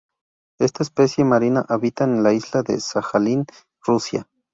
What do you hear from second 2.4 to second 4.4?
de Sajalín, Rusia.